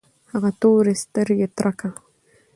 [0.31, 1.89] هغه تورې سترګې ترکه